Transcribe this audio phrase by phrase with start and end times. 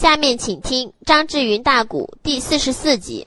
[0.00, 3.26] 下面请听张志云大鼓第四十四集。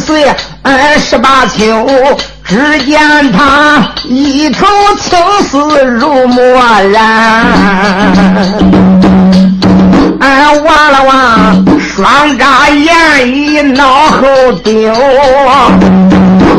[0.00, 0.24] 岁
[0.62, 1.86] 二十八秋，
[2.44, 2.98] 只见
[3.32, 4.66] 他一头
[4.98, 6.42] 青丝如墨
[6.90, 7.02] 染，
[10.20, 14.92] 哎，望了望双眨眼一脑后丢，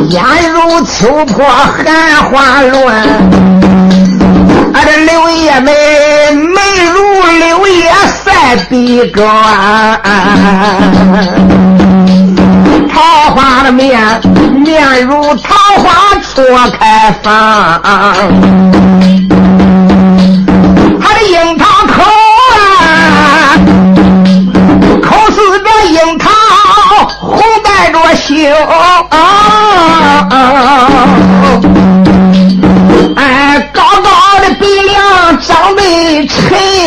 [0.10, 3.06] 眼如秋破寒花乱。
[4.74, 5.72] 俺这柳叶眉，
[6.32, 6.62] 眉
[6.94, 6.96] 如
[7.40, 7.92] 柳叶
[8.24, 9.22] 赛比高，
[13.02, 14.00] 桃花的面，
[14.54, 15.90] 面如桃花
[16.22, 16.44] 初
[16.78, 17.82] 开放，
[21.02, 22.04] 他的樱桃口
[22.54, 23.58] 啊，
[25.02, 26.30] 口似这樱桃，
[27.20, 28.36] 红带着羞。
[33.16, 34.10] 哎，高高
[34.42, 36.40] 的鼻梁长得沉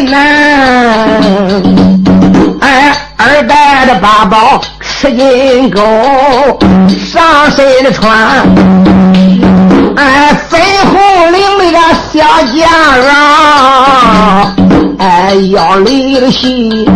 [0.07, 0.17] 呐，
[2.61, 4.61] 哎，二代的八宝
[5.05, 5.83] 吃金钩，
[7.13, 8.11] 上身的穿，
[9.97, 11.79] 哎，粉红领的个
[12.11, 12.67] 小夹
[13.03, 14.49] 袄，
[14.99, 16.89] 哎，腰里的细，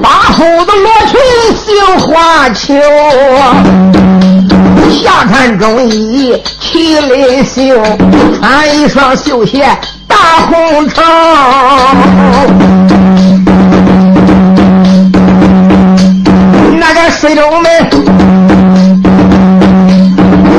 [0.00, 1.18] 八虎的罗裙
[1.56, 2.72] 绣花球。
[4.92, 7.82] 下穿中衣麒麟袖，
[8.38, 9.66] 穿一双绣鞋
[10.06, 10.14] 大
[10.46, 11.02] 红绸。
[17.30, 17.70] 水中门，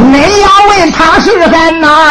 [0.10, 2.11] 你要问他是在哪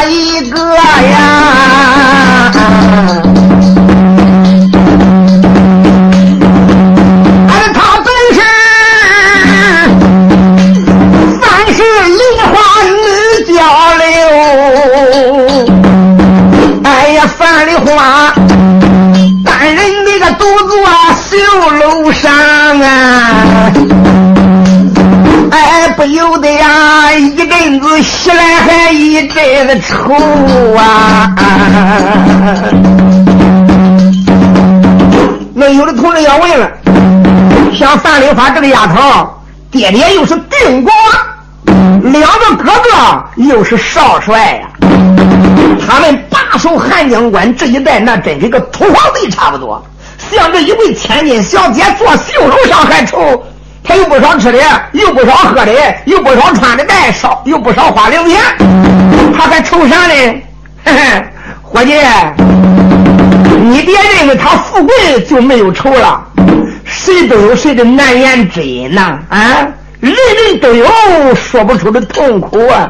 [29.71, 30.15] 一阵子愁
[30.75, 31.33] 啊。
[35.55, 36.69] 那有的同志要问了，
[37.73, 39.31] 像范梨花这个丫头，
[39.71, 40.93] 爹爹又是定国，
[42.03, 44.69] 两个哥哥又是少帅呀。
[45.87, 49.81] 他们把守汉江关这一带，那真是个土皇帝差不多。
[50.19, 53.41] 像这一位千金小姐坐绣楼上还愁，
[53.91, 54.59] 她有不少吃的，
[54.93, 55.73] 又不少喝的，
[56.05, 58.41] 又不少穿的，带少又不少花零钱，
[59.37, 60.15] 他还愁啥呢？
[60.85, 61.25] 嘿嘿，
[61.61, 61.95] 伙计，
[63.61, 66.25] 你别认为他富贵就没有愁了，
[66.85, 69.19] 谁都有谁的难言之隐呐！
[69.29, 69.67] 啊，
[69.99, 70.87] 人人都有
[71.35, 72.89] 说不出的痛苦啊！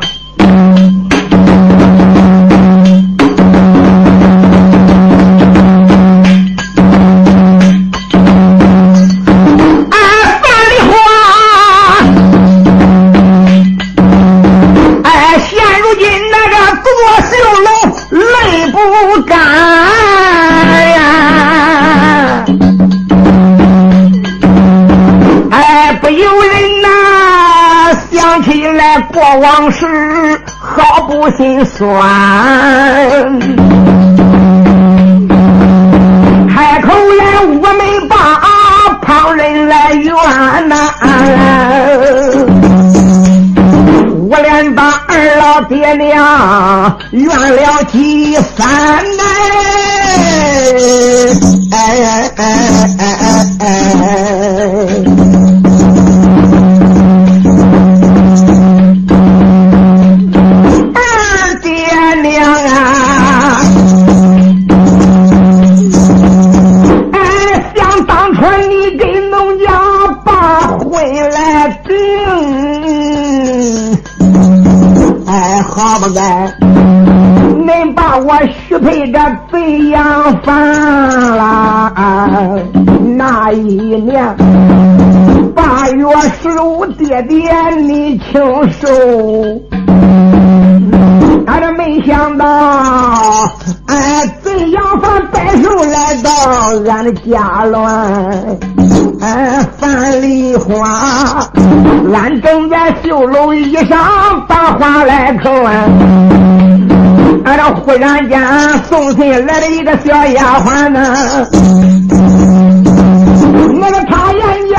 [29.36, 29.86] 往事，
[30.58, 31.88] 好不心酸。
[36.48, 38.14] 开口言我没把
[39.02, 40.12] 旁人来怨
[40.68, 40.74] 呐，
[44.28, 48.99] 我连把二老爹娘怨了几番
[80.40, 80.56] 杨犯
[81.36, 81.92] 了，
[83.16, 84.34] 那一年
[85.54, 86.06] 八月
[86.40, 88.40] 十五，爹爹你亲
[88.72, 88.88] 手。
[91.46, 92.46] 俺这没想到，
[93.86, 96.30] 哎，贼杨犯摆手来到
[96.90, 98.10] 俺的家乱，
[99.20, 101.50] 哎，樊梨花，
[102.14, 103.96] 俺正在绣楼衣裳，
[104.48, 105.50] 把话来口。
[107.44, 108.40] 俺这忽然间
[108.88, 111.00] 送信来了一个小丫鬟呢，
[113.80, 114.76] 那个他言家，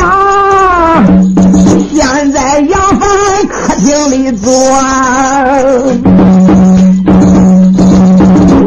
[1.91, 3.09] 现在杨凡
[3.49, 4.51] 客厅里坐，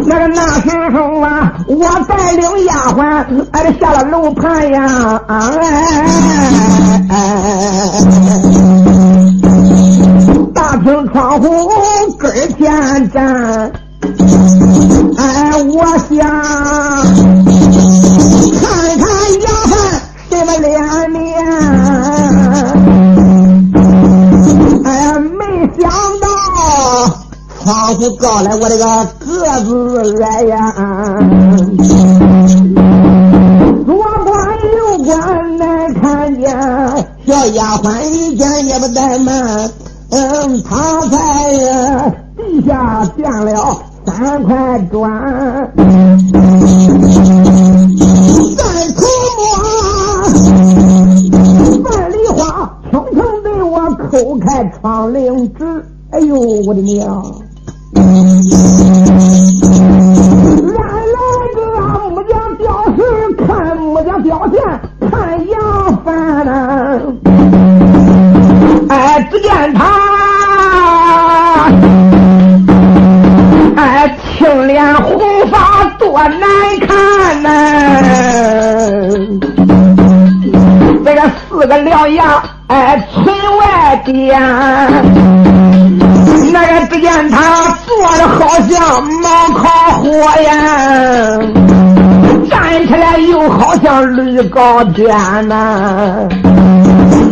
[0.07, 5.37] 那个那时候啊，我带领丫鬟，俺这下了楼盘呀，哎
[7.11, 7.13] 哎
[10.53, 11.71] 大厅窗户
[12.19, 13.71] 根前站。
[15.77, 16.15] 我想
[18.61, 18.63] 看
[18.97, 19.05] 看
[19.41, 19.75] 丫鬟
[20.31, 20.71] 什么脸
[21.11, 21.19] 面。
[24.85, 25.43] 哎呀，没
[25.77, 25.83] 想
[26.21, 26.25] 到
[27.65, 27.67] 窗
[27.97, 28.85] 户照来我这个
[29.19, 29.27] 个
[29.65, 30.73] 子矮呀，
[33.85, 34.33] 左观
[34.77, 35.13] 右观
[35.59, 36.01] 难看
[36.41, 36.57] 见，
[37.27, 39.69] 小丫鬟一见也不怠慢，
[40.11, 41.17] 嗯，他在
[42.37, 43.77] 地下垫了。
[44.17, 45.11] 三块砖，
[45.77, 45.83] 三
[48.95, 49.03] 口
[49.37, 49.43] 沫，
[51.83, 52.39] 范梨花
[52.93, 55.59] 轻轻对我抠开窗棂纸。
[56.13, 57.25] 哎呦，我的娘！
[57.97, 58.05] 俺
[60.77, 61.19] 来
[61.57, 61.61] 个
[62.11, 62.63] 木匠雕
[62.97, 63.03] 饰，
[63.45, 64.63] 看木匠雕线，
[65.11, 65.59] 看杨
[66.05, 67.01] 帆呐。
[68.91, 70.04] 哎，只见他。
[81.83, 84.41] 个獠牙哎，村外边，
[86.53, 89.63] 那个只见他坐的好像毛烤
[89.99, 90.09] 火
[90.43, 90.53] 呀，
[92.51, 95.09] 站起来又好像驴高天
[95.49, 96.29] 呐。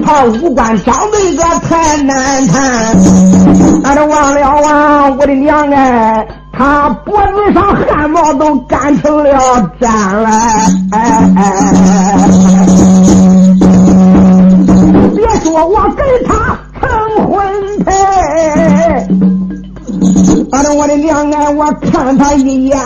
[0.05, 2.61] 他五官长得个太难看，
[3.85, 5.09] 俺都忘了啊！
[5.19, 6.27] 我的娘哎！
[6.53, 9.31] 他脖子上汗毛都干成了
[9.81, 9.87] 毡
[10.21, 10.29] 了，
[10.91, 11.01] 哎
[11.37, 11.43] 哎！
[12.67, 12.72] 别
[15.43, 16.89] 说我给他成
[17.27, 17.35] 婚
[17.85, 17.91] 配，
[20.51, 22.79] 反正我的娘哎，我看他一眼，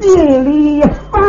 [0.00, 1.22] 心里烦。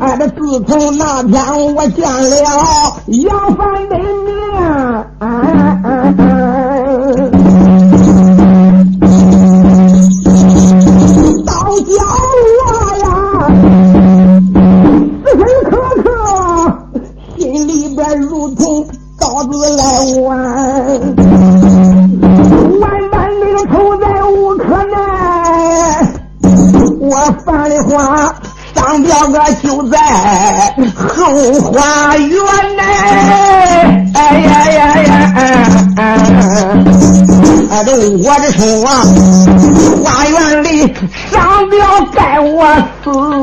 [0.00, 2.36] 哎，这自从那天我见了
[3.06, 3.88] 杨凡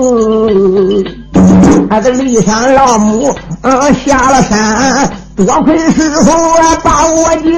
[0.10, 1.06] 死。
[1.90, 6.32] 哎，这骊山老母嗯下了山，多亏师傅
[6.84, 7.50] 把我救！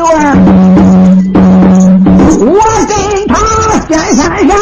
[2.43, 2.95] 我跟
[3.27, 3.35] 他
[3.87, 4.53] 仙山上，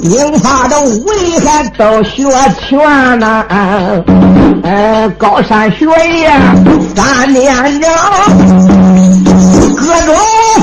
[0.00, 2.24] 兵法的武艺还都学
[2.58, 3.44] 全呐。
[4.62, 6.26] 哎，高山学艺
[6.96, 7.90] 三年整，
[9.76, 10.16] 各种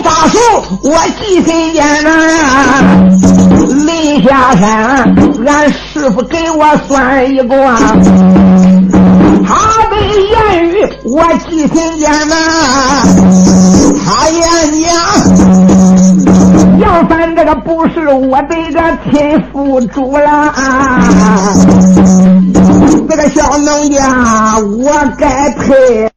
[0.03, 0.39] 法术
[0.83, 2.09] 我记心间呐。
[3.85, 7.75] 临下山，俺师傅给我算一卦，
[9.43, 9.55] 他
[9.89, 9.95] 的
[10.29, 12.35] 言语我记心间呐。
[14.05, 14.41] 他言
[14.81, 18.79] 讲，杨三这个不是我的个
[19.09, 20.53] 亲父主了，
[23.09, 26.10] 这个小农家我该配。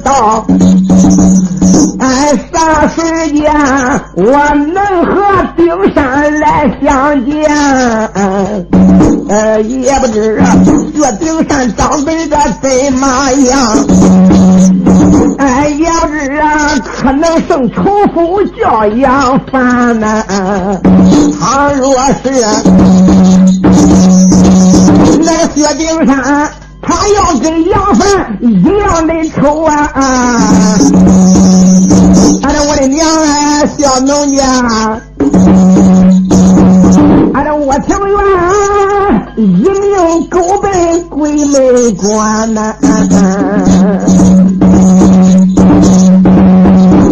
[0.00, 0.46] 到？
[1.98, 3.52] 哎，啥时间
[4.16, 4.32] 我
[4.72, 5.12] 能和
[5.56, 7.44] 丁山来相见？
[9.28, 10.56] 呃，也不知啊
[10.96, 13.76] 这丁山长得个怎么样？
[15.38, 17.82] 哎，也不知啊，可能生仇
[18.14, 20.24] 富叫杨凡呐。
[21.38, 22.30] 倘若是
[25.22, 26.50] 那个薛丁山，
[26.90, 28.44] 他要跟杨凡一
[28.80, 29.72] 样的仇啊！
[32.42, 35.00] 俺的我的娘啊，小农家。
[37.32, 38.18] 俺这我情愿
[39.36, 42.74] 一命狗奔鬼门关呐！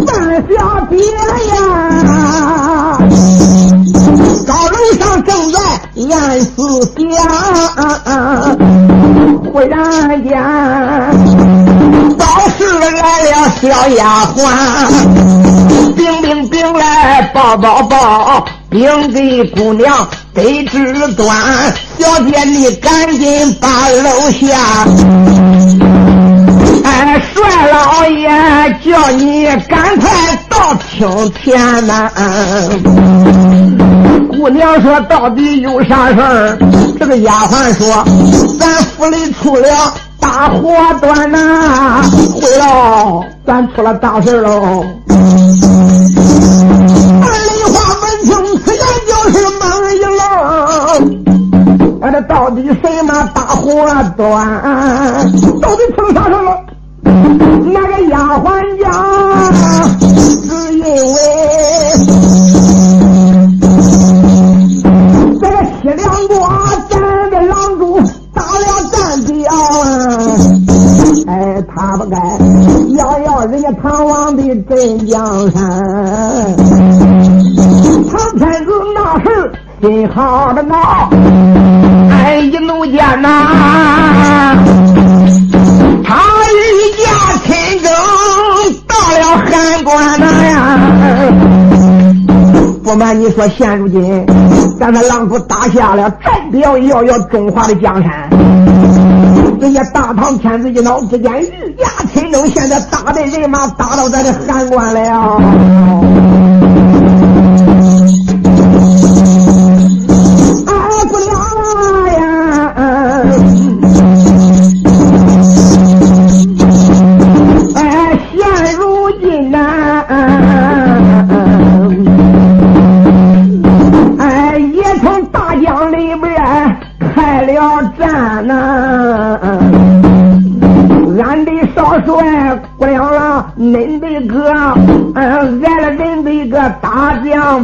[0.07, 0.11] 万
[0.51, 0.57] 小
[0.91, 0.99] 爹
[1.55, 1.57] 呀，
[4.45, 5.57] 高楼上正在
[6.17, 6.51] 暗思
[6.97, 7.07] 想，
[9.69, 10.33] 忽然间
[12.17, 12.25] 早
[12.57, 14.41] 是来了小丫鬟，
[15.95, 21.37] 冰冰冰来抱抱抱，冰给姑娘得知端，
[21.99, 24.57] 小姐你赶紧把楼下。
[26.85, 28.27] 哎，帅老爷
[28.83, 30.09] 叫你赶快
[30.49, 32.11] 到青天呐。
[34.31, 36.59] 姑娘说到底有啥事儿？
[37.09, 38.05] 这丫鬟说，
[38.61, 39.67] 咱府里出了
[40.21, 42.03] 大祸端呐，
[42.35, 44.85] 毁了，咱出了大事喽。
[45.09, 45.15] 二
[47.49, 50.21] 里话问清，此言就是忙一浪。
[52.03, 54.47] 哎，这到底什么大祸端？
[55.63, 56.61] 到底出了啥事了？
[57.73, 58.47] 那个丫鬟
[58.83, 58.93] 讲，
[60.47, 60.87] 是因为
[74.05, 75.61] 王的镇江山，
[78.11, 79.53] 唐天子那时
[79.83, 81.11] 心好的恼。
[82.41, 83.27] 一怒间呐，
[86.05, 86.15] 他
[86.55, 86.57] 御
[87.03, 87.03] 驾
[87.45, 87.91] 亲征
[88.87, 90.79] 到了汉关呐呀！
[92.85, 94.25] 不瞒你说，现如今
[94.79, 98.31] 咱的狼主打下了战表，要要中华的江山。
[99.61, 101.33] 人家大唐天子一恼之间，
[101.79, 105.01] 御驾亲征，现在打的人马打到咱的函关了。
[106.03, 106.08] 恁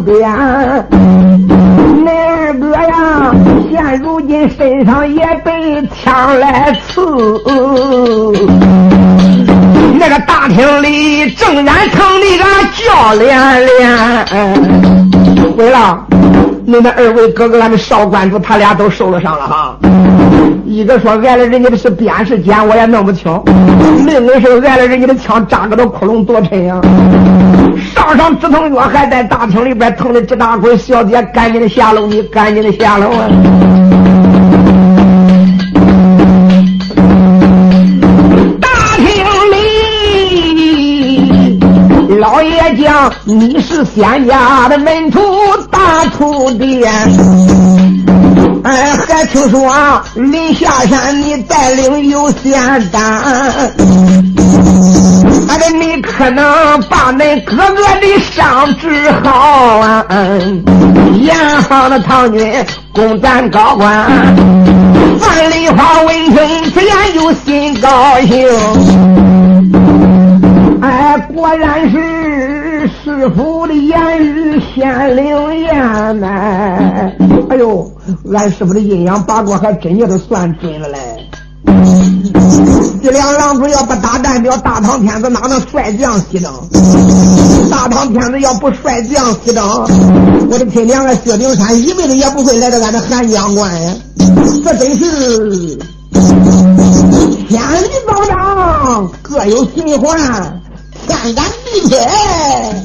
[0.04, 0.28] 将鞭。
[2.04, 3.34] 恁二哥呀，
[3.70, 7.00] 现如今身上也被枪来刺。
[9.98, 12.44] 那个大厅里正然成那个
[12.74, 13.80] 叫连连。
[15.56, 16.04] 对了，
[16.66, 19.76] 恁的二位哥哥，俺们少关主，他俩都受了伤了哈。
[20.66, 23.32] 一个说挨了人家的是鞭是剑，我也弄不清；
[24.04, 26.80] 另一个是挨了人家的枪，扎个的窟窿多沉呀！
[28.14, 33.28] 上上止疼药还在大厅里边疼的直打滚，小姐赶紧的下楼，你赶紧的下楼啊！
[38.60, 39.06] 大厅
[42.08, 45.20] 里，老爷讲你是仙家的门徒
[45.70, 46.84] 大徒弟。
[48.62, 49.60] 哎，还听说
[50.14, 53.02] 临下山你带领有仙丹，
[55.54, 56.44] 俺的你可能
[56.88, 60.04] 把恁哥哥的伤治好啊！
[61.14, 61.32] 严
[61.68, 62.52] 防的唐军
[62.92, 64.04] 攻咱高官，
[65.20, 66.36] 范梨花闻听
[66.72, 68.48] 此言就心高兴。
[70.82, 76.26] 哎，果然是师傅的言语显灵验呐！
[77.48, 77.88] 哎呦。
[78.30, 80.98] 俺师傅的阴阳八卦还真叫他算准了嘞！
[83.02, 86.50] 这两狼主要不打代表，大唐天子哪能率将西征？
[87.70, 89.62] 大唐天子要不率将西征，
[90.50, 93.92] 我的亲娘啊，薛丁山一辈子也不会来到俺的汉江关呀！
[94.64, 95.76] 这真是
[97.48, 100.18] 天理高张，各有循环，
[101.06, 101.96] 天干地支。
[101.96, 102.82] 哎。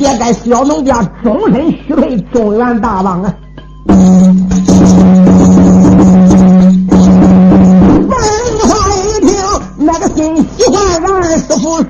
[0.00, 3.32] 也该小农家终身许配中原大王啊！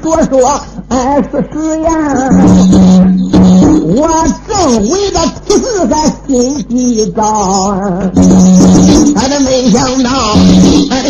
[0.03, 1.91] 说说，俺是实言。
[3.95, 4.09] 我
[4.49, 4.53] 正
[4.89, 5.97] 为了此事在
[6.27, 7.21] 心急躁，
[9.15, 10.11] 他都没想到，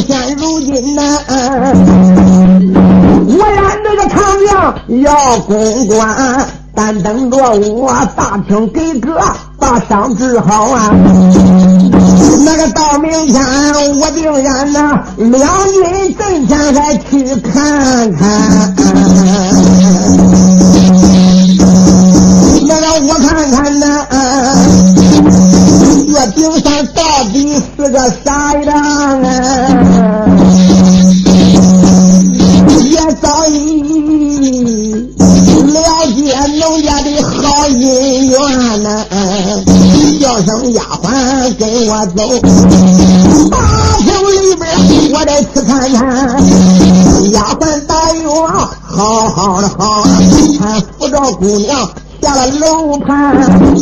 [0.06, 1.00] 现如今呐，
[3.28, 4.50] 我俩这个长将
[5.02, 9.20] 要攻关，但等着我大清给哥
[9.58, 10.90] 把伤治好啊。
[12.44, 13.42] 那个到明天，
[14.00, 15.82] 我定然呐，两军
[16.16, 18.74] 阵前还去看看。
[22.66, 24.06] 那个我看看呐，
[26.12, 27.00] 这顶上到
[27.32, 27.34] 底
[27.76, 28.70] 是个啥样
[29.22, 29.26] 啊？
[32.84, 33.50] 也早已
[35.72, 35.76] 了
[36.14, 36.20] 解
[36.60, 37.80] 农家的好姻
[38.26, 38.34] 缘
[38.82, 38.86] 呐，
[40.20, 40.82] 叫声丫
[41.62, 42.18] 跟我走，
[43.48, 43.56] 大
[43.98, 44.10] 厅
[44.42, 44.66] 里边
[45.14, 46.02] 我得去看看。
[47.30, 48.34] 丫鬟答应我，
[48.82, 50.02] 好好的好，
[50.60, 51.88] 还扶着姑娘。
[52.20, 53.06] 下了楼盘，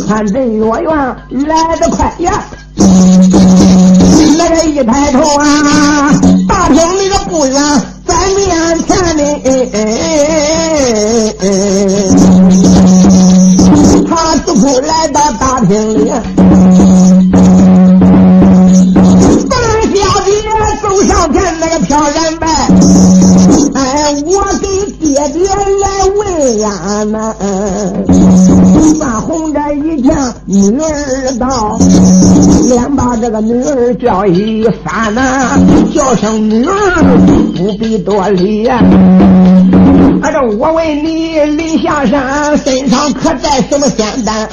[0.07, 2.43] 看这月圆来得快呀！
[4.37, 6.13] 那个一抬头啊，
[6.47, 7.55] 大厅里个不远
[8.05, 9.23] 在面前呢。
[14.07, 16.11] 他似乎来到大厅里，
[33.41, 35.57] 女儿叫一番呐，
[35.93, 36.71] 叫声女儿
[37.57, 38.67] 不必多礼。
[38.67, 44.47] 俺这我问你，临下山身上可带什么仙丹？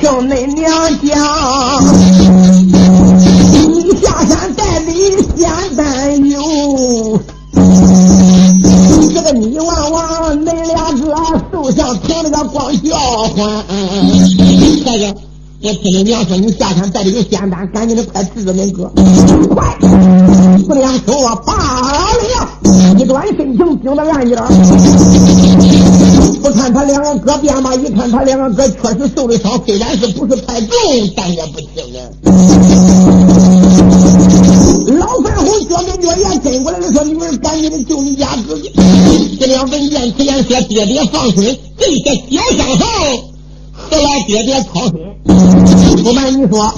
[0.00, 0.70] 听恁娘
[1.02, 1.16] 讲，
[15.66, 18.84] 我听你娘说你下山带的有仙丹，赶紧的快治治恁哥。
[19.54, 19.74] 快！
[20.68, 22.98] 不两手啊，罢了！
[22.98, 24.38] 一转身情盯着俺眼
[26.42, 30.68] 不看他两个哥变吧，一看他两个哥确实受的伤，虽然是不是太重，
[31.16, 32.12] 但也不轻啊。
[34.98, 38.60] 老范红脚跟脚眼跟过来了，说：“你们赶紧的救你家哥哥！”
[39.40, 42.86] 这两文见此言说：“爹爹放心，这些小伤好，
[43.72, 45.03] 何来爹爹操心？
[45.24, 46.72] 不瞒你说，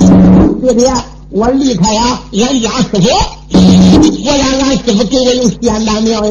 [0.63, 0.93] 爹爹，
[1.31, 6.31] 我离开呀，俺家师傅，我让俺师傅给我有仙丹妙药，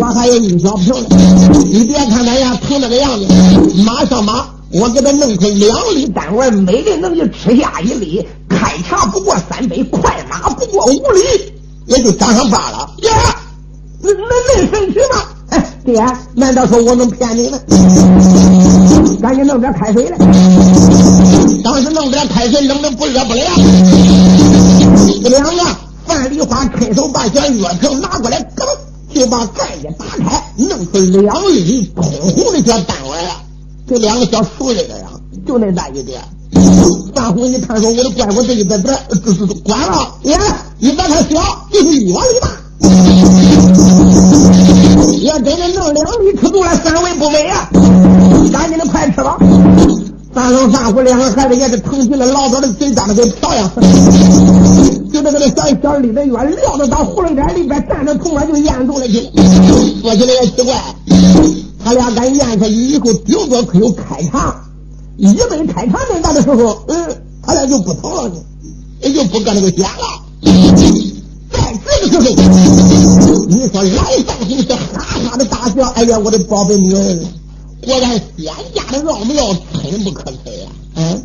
[0.00, 1.08] 我还有一小瓶呢。
[1.70, 3.26] 你别看他呀疼那个样子，
[3.84, 11.52] 马上马，我给他弄出两粒丹丸，每人能就吃下一粒。”开茶不过三杯，快马不过五里，
[11.86, 12.90] 也就长上罢了。
[13.02, 13.12] 呀，
[14.02, 14.18] 那那
[14.62, 15.22] 能神奇吗？
[15.50, 17.60] 哎，爹，难道说我能骗你们？
[19.20, 20.16] 赶紧弄点开水来。
[21.62, 23.46] 当时弄点开水，冷的不热不凉。
[25.22, 25.62] 这两个
[26.06, 28.64] 范梨花伸手把小药瓶拿过来，咯
[29.12, 33.30] 就把盖子打开，弄出两粒通红的小蛋丸来。
[33.86, 35.08] 这两个小熟人呀，
[35.46, 36.20] 就那大一点。
[37.14, 42.48] 范红一看说：“我的乖乖，这一边边这是关了，哎你看一百块小就是一碗里大。
[45.20, 47.68] 也真的弄两粒吃足了，三味不美啊！
[48.52, 49.36] 赶紧的快吃吧。
[50.32, 53.70] 范龙、范虎两个孩子也是疼极了，老早的嘴张的跟瓢样，
[55.12, 59.28] 就这个小小李的药撂到到葫芦眼里边站着，同样就咽住了去。
[60.02, 60.74] 说起来也奇怪，
[61.84, 64.54] 他俩敢咽下去以后，顶多可有开肠。
[65.16, 66.96] 一没开肠那大的时候，嗯，
[67.42, 68.30] 他俩就不疼了，
[69.00, 69.88] 也就不搁那个血了。
[71.74, 72.28] 在这个时
[73.30, 74.78] 候，你说来上心是哈
[75.30, 77.18] 哈的大笑，哎呀，我的宝贝女儿，
[77.84, 80.68] 果然仙家的奥妙，深不可测呀！
[80.94, 81.22] 嗯，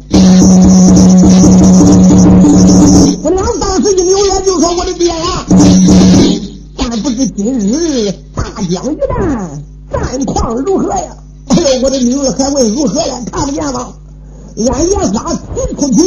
[3.24, 5.46] 我俩当时一扭脸就说：“我的爹呀，
[6.78, 9.50] 但不知今日大江一旦
[9.92, 11.16] 战况如何呀？”
[11.50, 13.22] 哎呦，我的女儿还问如何呀？
[13.32, 13.94] 看不见吗？
[14.56, 16.04] 俺爷仨提出去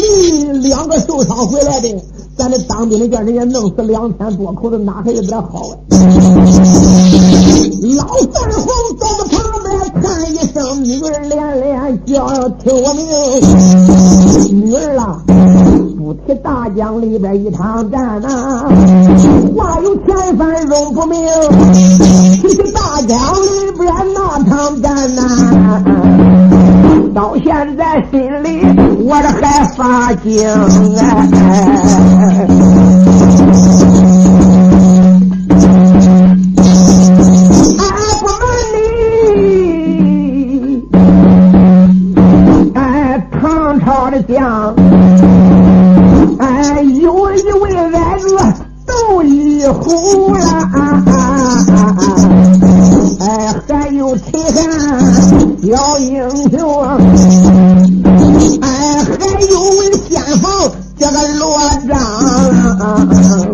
[0.69, 1.89] 两个受伤回来的，
[2.37, 5.73] 咱这当兵的叫人家弄死两千多口子，哪还有点好啊？
[7.97, 8.67] 老三红
[8.99, 9.69] 在这旁边
[10.03, 13.07] 看一声，女儿连连叫，听我命，
[14.65, 15.23] 女儿啊，
[15.97, 18.69] 不提大江里边一场战呐，
[19.57, 21.19] 话有千番容不明，
[22.43, 25.23] 提起大江里边那场战呐。
[27.17, 28.61] 到现在心里
[29.03, 30.47] 我这还发惊
[37.79, 37.97] 哎！
[42.75, 43.19] 哎，
[62.99, 63.46] Ah, ah.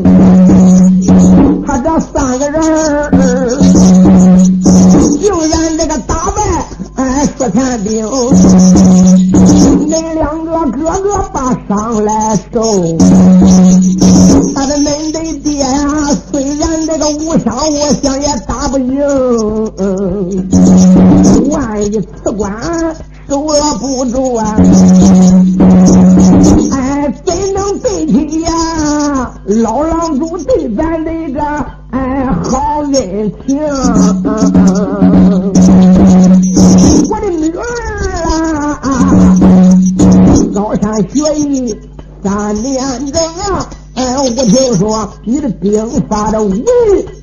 [46.08, 47.21] 的兵法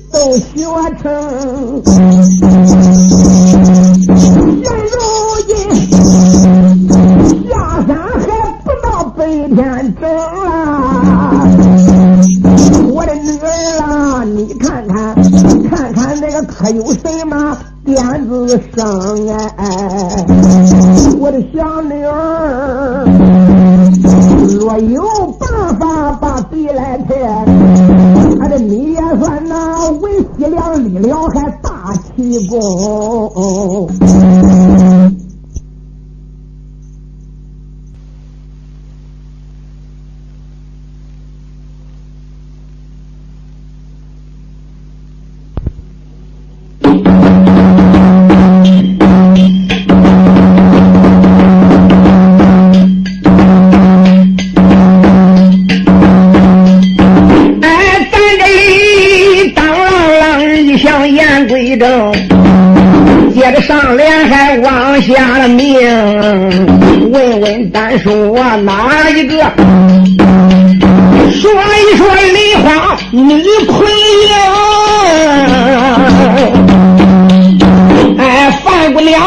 [33.72, 34.09] oh.
[63.52, 63.60] 功。
[63.62, 65.80] 上联还往下了命，
[67.12, 68.10] 问问单说
[68.64, 69.36] 哪一个？
[71.30, 73.78] 说一说梨花女朋
[74.30, 74.34] 友，
[78.18, 79.22] 哎，范姑娘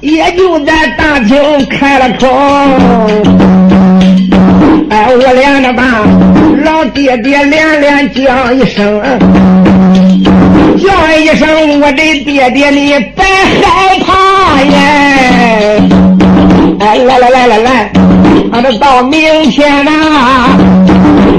[0.00, 2.26] 也就在大厅开了口，
[4.90, 5.82] 哎，我连着把
[6.64, 9.02] 老爹爹连连叫一声。
[10.78, 12.92] 叫一声，我的爹爹，你
[13.62, 15.82] 害怕耶！
[16.78, 17.92] 哎，来来来来来，
[18.52, 19.90] 俺这到明天呐，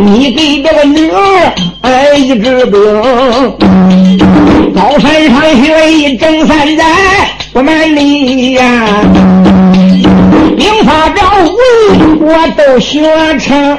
[0.06, 2.80] 你给这个女儿哎一支兵，
[4.74, 6.84] 高山上学艺整三载，
[7.54, 8.64] 不瞒你呀，
[10.58, 11.56] 兵法招武
[12.22, 13.02] 我都学
[13.40, 13.78] 成，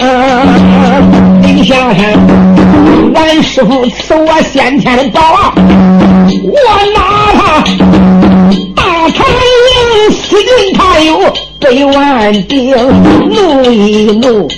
[1.43, 2.07] 你想想。
[3.15, 6.57] 俺师傅赐我先天的宝，我
[6.95, 7.01] 哪
[7.35, 7.65] 怕
[9.79, 11.21] 长营四军他有
[11.61, 12.75] 百万兵，
[13.31, 14.49] 怒一怒，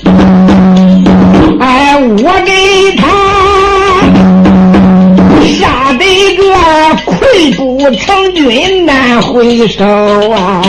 [1.61, 3.07] 哎，我给他
[5.45, 6.43] 杀得个
[7.05, 9.85] 溃不成军难回首
[10.31, 10.63] 啊！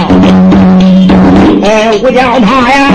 [1.64, 2.92] 哎，我叫他呀。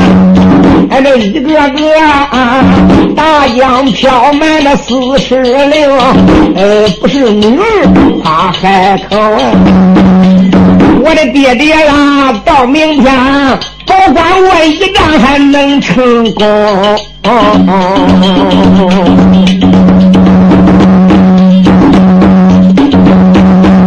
[0.90, 1.98] 哎，这一个个
[2.30, 2.62] 啊，
[3.16, 5.90] 大江飘满了四十六，
[6.54, 7.62] 呃，不是女儿
[8.22, 9.16] 他开口。
[11.02, 13.14] 我的爹爹啊，到明天
[13.86, 16.44] 保管我一仗还能成功。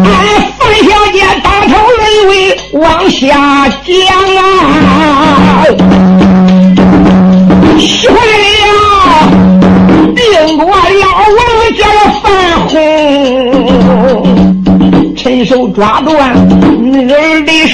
[0.05, 0.07] 哎，
[0.57, 2.31] 范小姐大头泪尾
[2.79, 3.93] 往下讲
[4.37, 4.43] 啊。
[7.77, 8.13] 气坏
[8.55, 8.67] 了，
[10.15, 10.23] 定
[10.57, 10.73] 国老
[11.37, 11.39] 王
[11.77, 11.81] 叫
[12.21, 12.23] 范
[12.67, 12.71] 洪，
[15.15, 16.09] 趁手抓断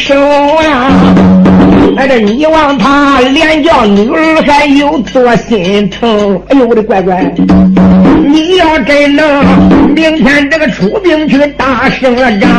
[0.06, 1.16] 手啊！
[1.98, 6.40] 哎，这你望他连叫女儿还有多心疼？
[6.48, 7.34] 哎呦，我的乖乖，
[8.24, 9.26] 你要真能
[9.96, 12.50] 明天这个出兵去打胜了仗。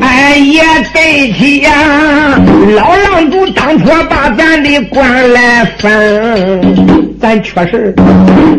[0.00, 0.60] 哎，也
[0.92, 1.70] 对起呀！
[2.74, 7.94] 老郎主当初把咱的官来分，咱确实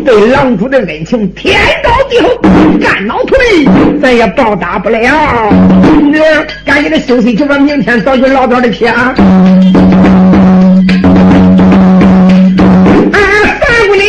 [0.06, 2.30] 对郎主的恩情天高地厚，
[2.80, 3.36] 干脑腿
[4.00, 5.52] 咱也报答不了。
[6.04, 9.16] 女儿，赶紧的休息去吧，明天早去唠叨的去啊！
[13.12, 14.08] 三姑娘，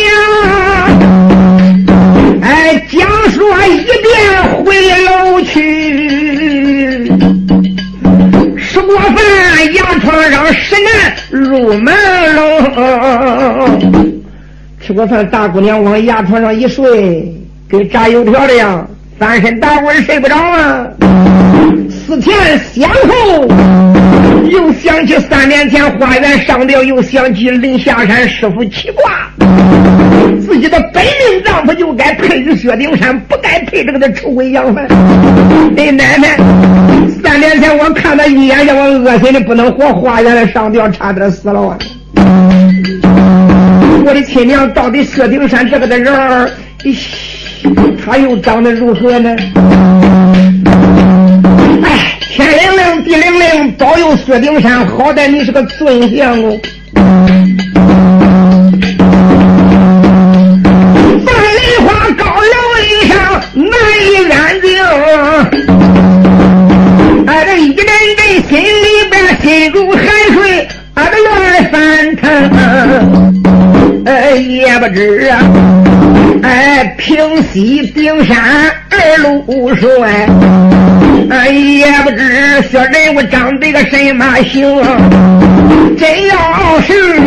[2.41, 4.13] 哎，讲说一遍
[4.63, 4.71] 回
[5.03, 5.73] 楼去。
[10.55, 10.91] 石难
[11.31, 11.95] 入门
[12.35, 14.02] 喽。
[14.85, 17.33] 吃过饭，大姑娘往牙床上一睡，
[17.69, 18.85] 跟炸油条的样，
[19.17, 20.85] 翻身打滚睡不着啊。
[21.89, 22.33] 思前
[22.73, 23.47] 想后，
[24.49, 29.29] 又想起三年前花园上吊，又想起临下山师傅起卦，
[30.45, 34.85] 自己的本命丈夫就该配于薛丁山，不该配这个的丑鬼杨凡。
[35.77, 36.37] 哎，奶奶，
[37.23, 41.77] 三年前我看他一眼，让我恶心的不能活，花园的上吊，差点死了啊！
[44.05, 46.51] 我的亲娘，到底薛丁山这个的人儿，
[48.05, 49.33] 他又长得如何呢？
[51.83, 56.59] 哎，天灵灵，地灵灵，保佑薛丁山，好歹你是个尊相哦。
[77.53, 78.35] 西顶山
[78.89, 80.03] 二路顺，
[81.29, 82.17] 哎，也不知
[82.71, 84.63] 小人物长得个什么形，
[85.95, 87.21] 真要是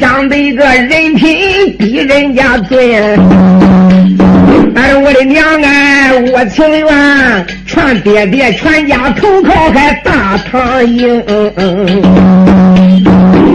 [0.00, 2.76] 长得个人品比人家尊，
[4.74, 11.22] 哎，我的娘哎，我情愿劝爹爹全家投靠开大唐营，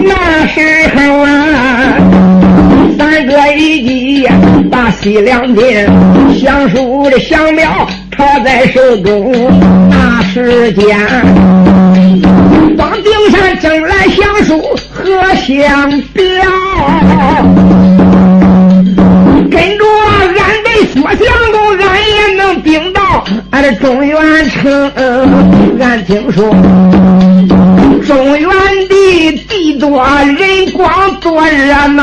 [0.02, 1.53] 那时候啊。
[3.14, 4.28] 三个一计
[4.68, 5.86] 把西凉边
[6.36, 9.32] 相书的降表抄在手中，
[9.88, 10.98] 那时间
[12.76, 15.04] 往顶山征来降书和
[15.46, 16.24] 降表，
[19.48, 24.18] 跟着俺的薛相公，俺也能顶到俺的中原
[24.50, 24.90] 城。
[25.80, 26.50] 俺听说
[28.04, 28.50] 中原
[29.84, 32.02] 多人光多热闹。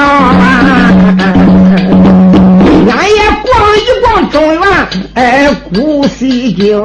[2.88, 4.62] 俺也逛一逛中原，
[5.16, 6.80] 哎，古西京。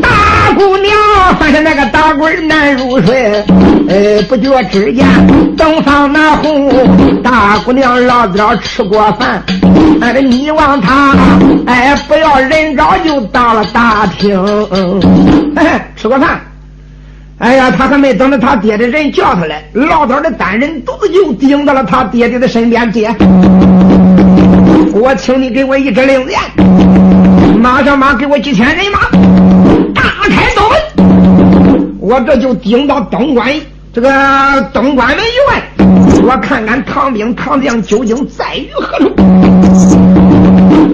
[0.00, 0.08] 大
[0.56, 0.92] 姑娘
[1.38, 3.44] 发现那个打滚难入睡，
[3.88, 5.06] 哎，不觉之间
[5.56, 6.68] 东方那红。
[7.22, 9.40] 大姑娘老早吃过饭，
[10.00, 11.14] 哎，你望她，
[11.66, 14.44] 哎，不要人早就到了大厅，
[15.94, 16.40] 吃过饭。
[17.42, 22.88] 哎呀，他还没等着他爹的人叫他来，老早的单人独自就顶到了他爹爹的身边。
[22.92, 23.12] 爹，
[24.94, 26.38] 我请你给我一支令箭，
[27.58, 29.00] 马上马给我几千人马，
[29.92, 33.52] 大开东门，我这就顶到东关
[33.92, 34.08] 这个
[34.72, 35.60] 东关门以外，
[36.22, 39.10] 我看看唐兵唐将究竟在于何处。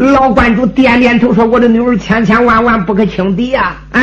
[0.00, 4.00] 老关主点点头说：“我的女儿千千万万不可轻敌呀！”啊。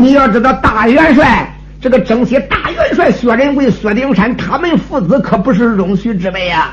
[0.00, 6.72] 你要知道，大元帅这个征西大元帅薛仁贵、薛丁山，他们父子可不是容许之辈啊！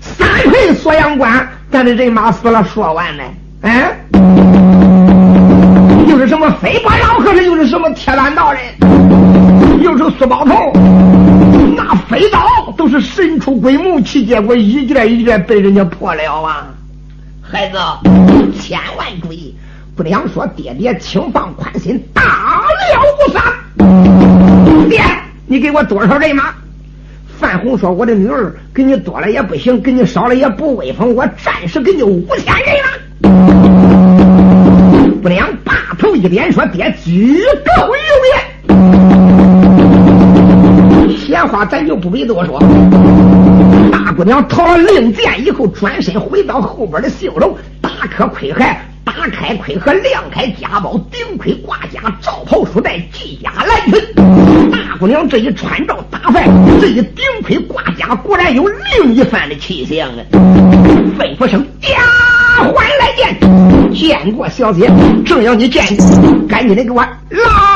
[0.00, 3.22] 三回锁阳关，咱的人马死了说完呢，
[3.62, 3.96] 哎，
[6.08, 8.60] 又是什么飞波老和尚，又是什么铁板道人，
[9.80, 10.72] 又是苏宝头，
[11.76, 12.40] 那飞刀
[12.76, 16.66] 都是神出鬼没，去结果一件一件被人家破了啊！
[17.40, 17.78] 孩子，
[18.60, 19.54] 千万注意。
[19.98, 23.42] 不良说：“爹爹，请放宽心，大了无妨。
[24.88, 25.02] 爹，
[25.48, 26.54] 你给我多少人马？”
[27.36, 31.12] 范红说：“我的女儿，给你多了也不行，给你少了也不威风。
[31.16, 32.90] 我暂时给你五千人马。”
[35.20, 37.42] 不良把头一点说：“爹，举
[37.76, 37.98] 够有
[41.08, 41.18] 言。
[41.18, 42.62] 闲话咱就不必多说。”
[43.90, 48.76] 大姑娘讨了令箭以后，转身回到后边的绣楼，打磕盔骸。
[49.08, 54.70] 打开盔和亮开夹包，顶盔挂甲，罩袍束带，系甲蓝裙。
[54.70, 56.44] 大姑娘这一穿着打扮，
[56.78, 60.20] 这一顶盔挂甲，果然有另一番的气象啊！
[61.18, 64.90] 吩咐声：“丫鬟来见，见过小姐。
[65.24, 65.86] 正要你见，
[66.46, 67.67] 赶紧的给我拉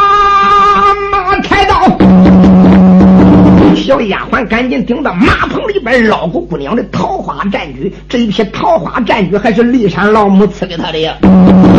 [3.82, 11.14] 小丫鬟赶紧顶到马棚里边捞过姑娘的桃花战局，这一匹桃花战驹还是骊山老母赐给她的呀，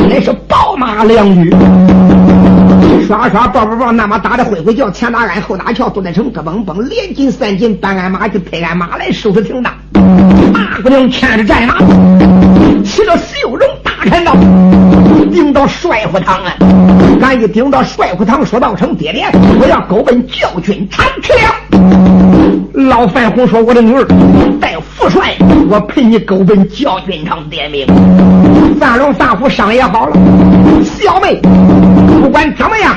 [0.10, 1.50] 那是宝马良驹。
[3.08, 9.74] 刷刷抱抱抱，那么打的灰灰叫，前打鞍后打桥，都在城咯嘣嘣，连进三进，搬鞍马去配鞍马来，收拾挺大。
[9.94, 11.78] 大姑娘牵着战马，
[12.84, 14.34] 骑着绣绒大砍刀，
[15.32, 16.54] 顶到帅府堂啊！
[17.24, 19.26] 俺一顶到帅府堂，说道成爹爹，
[19.62, 21.56] 我要狗奔教训长去了。
[22.74, 24.06] 老范红说：“我的女儿
[24.60, 25.34] 带副帅，
[25.70, 27.88] 我陪你勾奔教军场点名。”
[28.78, 30.18] 范龙范虎商也好了，
[30.84, 31.40] 小妹，
[32.22, 32.94] 不管怎么样，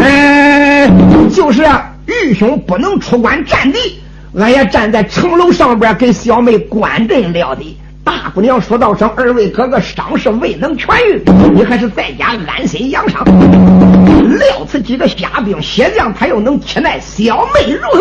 [0.00, 1.66] 嗯，就是
[2.06, 3.98] 玉兄不能出关战地，
[4.38, 7.76] 俺也站在城楼上边给小妹观阵了的。
[8.10, 11.22] 大姑娘说道声：“二位哥哥伤势未能痊愈，
[11.54, 13.24] 你还是在家安心养伤。
[13.24, 18.00] 料此几个虾兵蟹将，他又能欺奈小妹如何？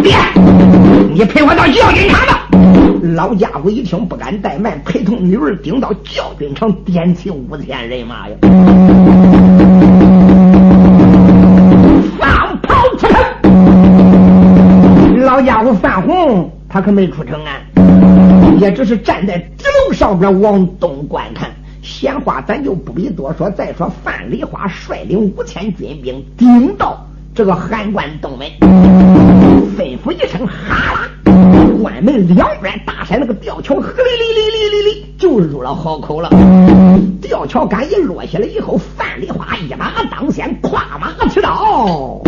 [0.00, 0.14] 爹，
[1.12, 2.46] 你陪我到教军场吧。”
[3.16, 8.36] 老家伙一听，不敢怠慢，陪同女儿顶到教军场，点起五千人马呀！
[12.16, 13.20] 放炮出城！
[15.24, 17.50] 老家伙范红，他可没出城啊。
[18.60, 21.50] 也只是站在纸楼上边往东观看，
[21.82, 23.50] 闲话咱就不必多说。
[23.50, 28.48] 再说范梨花率领五千军兵顶到这个函关东门，
[29.76, 31.10] 吩咐一声哈啦，
[31.82, 36.30] 关门两边大山那个吊桥，呵哩哩哩哩哩哩就入了壕口了。
[37.20, 42.20] 吊桥杆一落下来以后，范梨花一马当先，跨马持刀，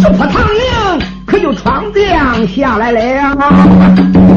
[0.00, 1.17] 直扑唐营。
[1.40, 4.27] 就闯将下来了。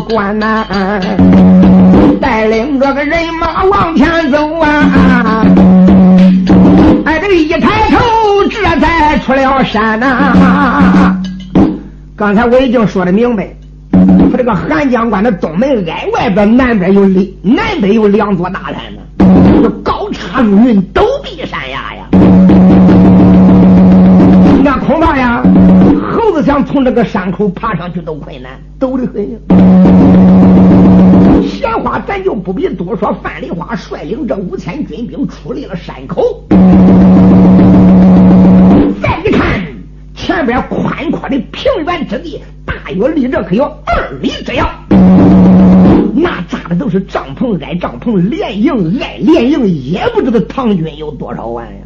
[0.00, 0.66] 关难，
[2.20, 5.44] 带领着个人马往前走啊！
[7.04, 7.98] 哎，这一抬头，
[8.50, 11.16] 这才出了山呐。
[12.16, 13.48] 刚才我已经说的明白，
[13.92, 21.02] 他这个韩江关的东门挨外边，南边有两，南北有两座大山呢，高插如云，都
[26.78, 29.28] 从这个山口爬上去都困难，陡得很。
[31.42, 33.12] 闲话咱就不必多说。
[33.20, 36.44] 范丽花率领这五千军兵出离了山口，
[39.02, 39.60] 再一看
[40.14, 44.70] 前边宽阔的平原之地，大约离这可有二里之遥。
[46.14, 51.80] 那扎的都是帐篷挨帐篷，连营挨连营，也不知道唐军有多少万呀。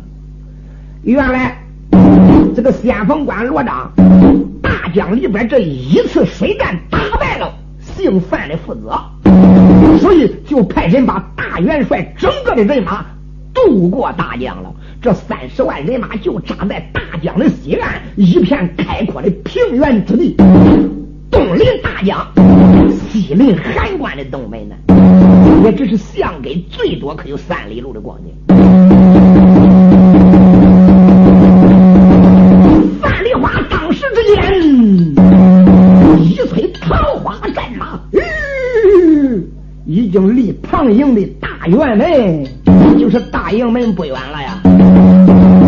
[1.03, 1.57] 原来。
[2.55, 3.91] 这个先锋官罗章，
[4.93, 9.01] 江里边这一次水战打败了姓范的负责，
[9.99, 13.05] 所以就派人把大元帅整个的人马
[13.55, 14.73] 渡过大江了。
[15.01, 20.37] 这三十万人马就扎在大江的西岸一片开阔的平原之地，
[21.31, 22.25] 东临大江，
[23.09, 24.77] 西临函关的东门呢，
[25.65, 28.92] 也只是相隔最多可有三里路的光景。
[36.21, 38.01] 一催桃花战马，
[39.87, 42.45] 已经离庞营的大院门，
[42.99, 45.62] 就是大营门不远了呀。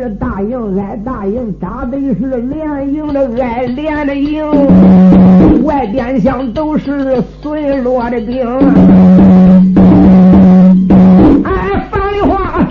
[0.00, 4.42] 是大营挨大营，扎的是连营的挨连的营，
[5.62, 8.42] 外边厢都是碎落的兵。
[11.44, 12.66] 哎，范丽花，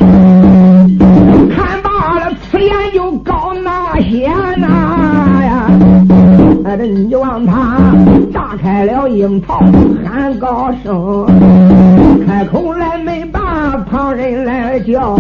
[1.56, 4.28] 看罢了，此言就高那些
[4.58, 4.66] 呐
[5.46, 5.70] 呀！
[6.66, 7.78] 哎，这你望他。
[8.62, 9.62] 开了樱桃
[10.04, 11.26] 喊高声，
[12.28, 13.24] 开口来没
[13.62, 15.20] 那旁人来叫，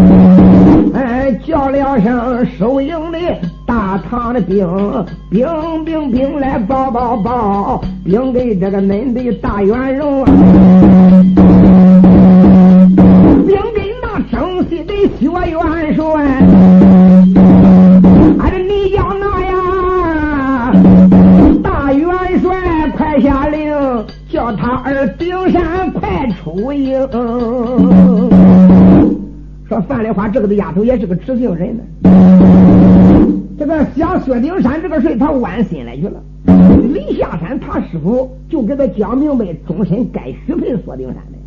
[0.93, 3.19] 哎叫了声收营的
[3.65, 4.65] 大堂的兵，
[5.29, 5.45] 兵
[5.83, 10.23] 兵兵来报报报，兵给这个恁的大元荣，
[13.45, 16.78] 兵给那征西的薛元帅，
[24.93, 26.99] 是顶山快出营。
[29.67, 31.83] 说范丽花这个的丫头也是个知性人呢。
[33.57, 36.21] 这个想薛丁山这个事，他弯心来去了。
[36.81, 41.37] 临下山，他师傅就给他讲明白，终身该许配薛丁山的。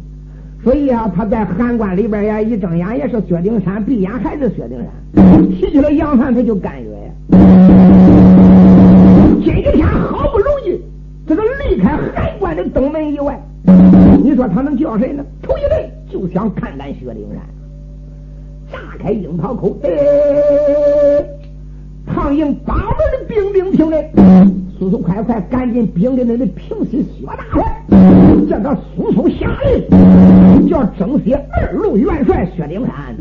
[0.62, 4.86] 所以啊，他在函馆里边呀，一睁眼也是薛丁山，闭眼还是薛丁山。
[5.50, 7.10] 提起了杨帆，他就感觉呀。
[9.42, 10.80] 今天好不容易，
[11.26, 13.01] 这个离开函馆的东门，
[14.22, 15.24] 你说他能叫谁呢？
[15.42, 17.40] 头一阵就想看看薛丁山，
[18.70, 19.90] 炸开樱桃口，哎，
[22.06, 24.10] 唐营八门的兵丁听嘞，
[24.78, 27.62] 速速快快，赶紧兵的那的平西薛大帅，
[28.48, 33.16] 叫他速速下令，叫征西二路元帅薛丁山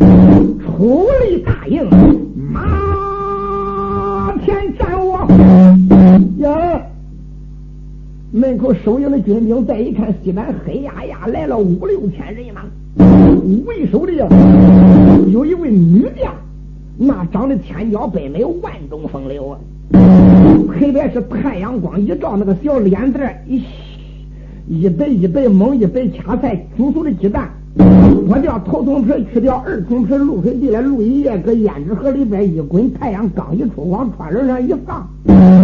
[0.60, 1.88] 出力大营，
[2.52, 5.28] 马前站卧。
[6.38, 6.82] 呀！
[8.34, 12.62] 门口守营的军兵再一看，西南黑压压来了五六千人马，
[13.66, 14.14] 为首的
[15.34, 16.34] 有一位女将，
[16.98, 19.60] 那长得千娇百媚，万种风流啊！
[19.92, 23.62] 特别是太阳光一照，那个小脸蛋一
[24.70, 27.50] 一白一白猛，一白掐菜，煮熟的鸡蛋。
[28.28, 35.06] 脱掉头层皮，去掉二层皮，露水地来露一夜，搁胭脂盒里边一滚，太阳刚一出，往窗帘上一放，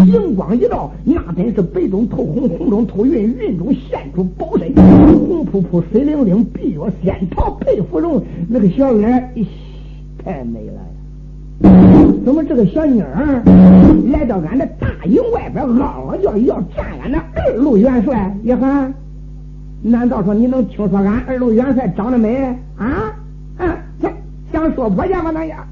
[0.06, 9.46] 荧光一照，那真是白中透红，红中透云，云中现出宝身，红扑扑，水灵灵，碧若仙桃，配芙蓉，那个小脸，咦，
[10.24, 10.82] 太美了！
[12.24, 13.42] 怎么这个小妮儿
[14.12, 18.36] 来到俺的大营外边，嗷嗷叫要见俺的二路元帅？
[18.44, 18.94] 一喊。
[19.82, 22.36] 难道说你能听说俺二路元帅长得美
[22.78, 23.16] 啊？
[23.58, 24.12] 啊，想
[24.52, 25.32] 想说婆家吗？
[25.34, 25.66] 那样，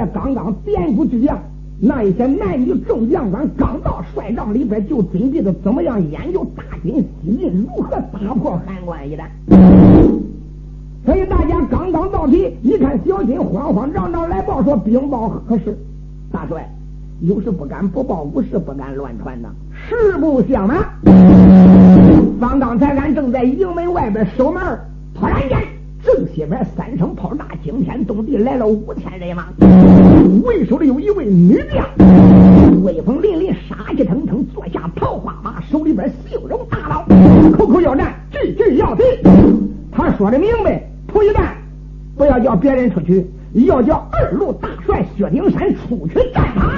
[0.00, 1.38] 在大元帅刚刚点鼓之将，
[1.78, 9.30] 那一些男女众将官刚到帅帐里边，就准备着怎么样研究大军西进，如何打破函关一战。
[11.04, 15.76] 所以大家刚刚到齐，一看小军慌慌张张来报说禀报何事？
[16.32, 16.66] 大帅，
[17.20, 19.50] 有事不敢不报，无事不敢乱传呐。
[19.86, 20.78] 实不相瞒，
[22.40, 24.62] 方刚才俺正在营门外边守门，
[25.14, 25.58] 突然间
[26.16, 29.46] 正西边三声炮炸，惊天动地，来了五千人马，
[30.44, 31.86] 为首的有一位女将，
[32.82, 37.06] 威风凛凛，杀气腾腾，坐下桃花马，手里边绣绒大刀，
[37.56, 39.04] 口口要战，句句要敌。
[39.92, 40.84] 他说的明白。
[41.06, 41.56] 头一战，
[42.16, 46.72] 不要叫别人出去，要叫二路大帅薛丁山出去战场。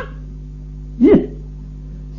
[1.00, 1.26] 咦，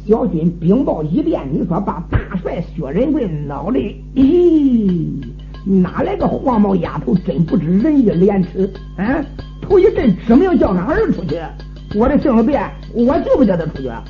[0.08, 3.80] 小军禀报一遍，你说把大帅薛仁贵闹的，
[4.16, 5.24] 咦，
[5.66, 8.72] 哪来个黄毛丫头真不知人义廉耻？
[8.98, 9.24] 啊？
[9.62, 11.40] 头一阵指名叫俺儿出去？
[11.96, 12.52] 我的性子
[12.94, 13.88] 我就不叫他出去。
[13.88, 14.02] 啊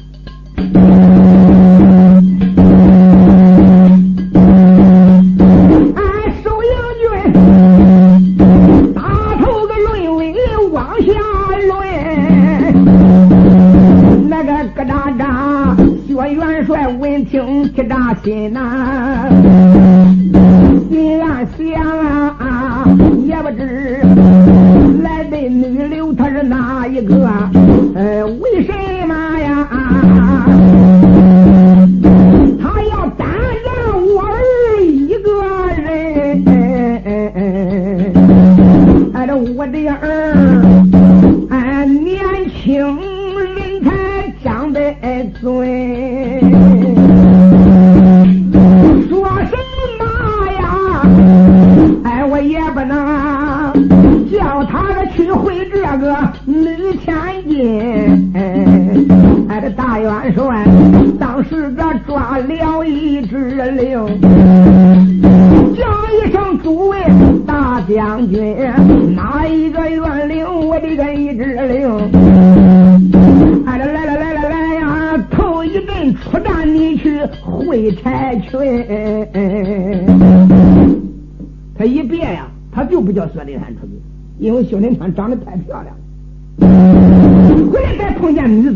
[6.41, 7.03] 收营军
[8.93, 10.21] 打头个轮尾
[10.71, 11.11] 往下
[11.67, 11.69] 轮
[14.29, 15.75] 那个咯哒哒
[16.07, 19.29] 薛元帅闻听铁掌心呐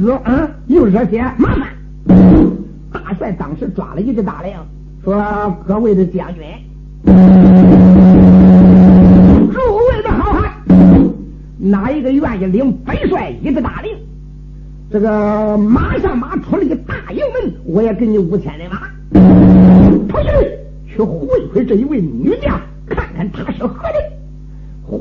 [0.07, 1.67] 子，啊，又惹些麻烦。
[2.93, 4.53] 大帅当时抓了一只大令，
[5.03, 6.41] 说：“各位的将军，
[7.03, 7.11] 诸
[9.51, 10.49] 位的好汉，
[11.57, 13.97] 哪一个愿意领本帅一只大令？
[14.89, 20.29] 这个马上马出了一个大营门，我也给你五千人马，出去
[20.95, 24.01] 去会会这一位女将。”看看他是何人。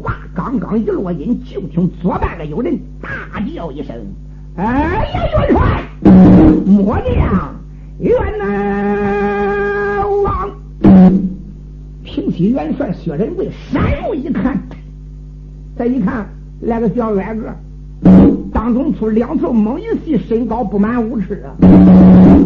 [0.03, 3.09] 话刚刚一落音，就听左半个有人大
[3.55, 3.95] 叫一声
[4.57, 5.85] ：“哎呀，元帅，
[6.65, 7.55] 末将
[7.99, 10.51] 元呐王！”
[12.03, 14.59] 平西元帅薛仁贵闪目一看，
[15.77, 16.27] 再一看
[16.63, 17.55] 来个小矮个，
[18.51, 21.53] 当中出两头猛一细，身高不满五尺啊，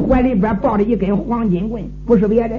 [0.08, 2.56] 怀里边抱着一根黄金棍，不是别的，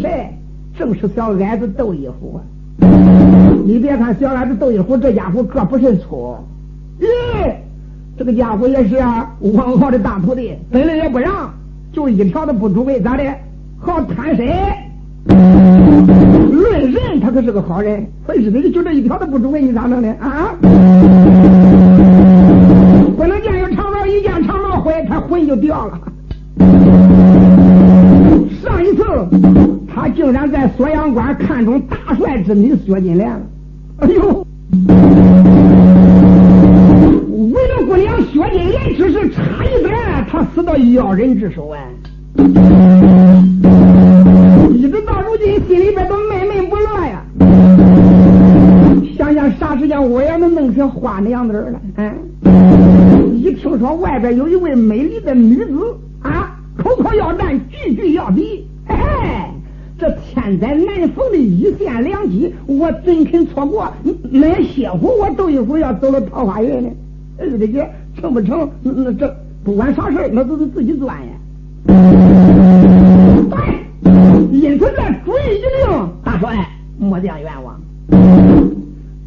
[0.00, 0.30] 谁？
[0.78, 2.40] 正是小矮子窦一虎。
[3.66, 6.34] 你别看小矮子窦一虎这家伙个不甚粗，
[6.98, 7.06] 咦，
[8.18, 11.52] 这个家伙也是啊，王浩的大徒弟，本来也不让，
[11.92, 13.22] 就一条都不足为咋的？
[13.78, 14.46] 好贪身。
[16.50, 20.54] 论人，他可是个好人，非是的，就这一条都不足为你咋弄的啊？
[23.18, 26.00] 不能见有长毛一见长毛坏，他魂就掉了。
[28.62, 29.04] 上一次，
[29.94, 33.40] 他竟然在锁阳关看中大帅之女薛金莲了。
[33.98, 34.46] 哎呦！
[37.86, 39.94] 姑娘薛金莲，只是差一点，
[40.28, 41.78] 他死到妖人之手啊！
[44.74, 47.22] 一直到如今，心里边都闷闷不乐呀。
[49.16, 51.80] 想想啥时间我也能弄成花娘子了？
[51.96, 52.12] 嗯，
[53.36, 56.58] 一听说外边有一位美丽的女子啊。
[56.76, 59.28] 口口要战，句句要比，嘿嘿，
[59.98, 63.90] 这千载难逢的一线良机，我怎肯错过？
[64.30, 66.90] 那歇会我都一虎要走了桃花源呢？
[67.38, 67.88] 日子姐
[68.20, 68.68] 成不成？
[68.82, 71.32] 那这不管啥事那都是自己钻呀。
[73.50, 73.56] 对，
[74.52, 76.56] 因此这主意一定，大帅
[76.98, 77.80] 莫将冤枉。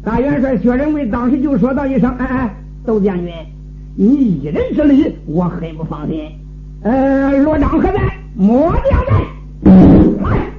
[0.02, 2.54] 大元帅薛仁贵当时就说道一声：“哎哎，
[2.84, 3.32] 窦将军，
[3.96, 6.24] 你一人之力，我很不放心。”
[6.82, 8.00] 呃，罗章何在？
[8.34, 9.12] 末将在。
[10.22, 10.50] 来，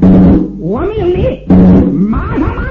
[0.59, 1.41] 我命你
[2.07, 2.61] 马上马，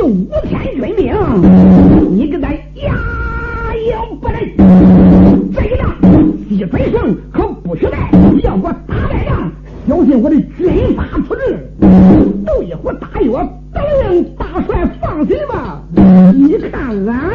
[0.00, 1.12] 边调集五千军兵，
[2.16, 4.40] 你给咱压营不来。
[5.54, 5.94] 这一仗
[6.48, 8.10] 西北胜可不许败，
[8.42, 9.52] 要给我打败仗，
[9.86, 11.70] 小心我的军法处置。
[12.46, 15.82] 窦一虎大药得令大帅放心吧。
[16.34, 17.29] 你看俺。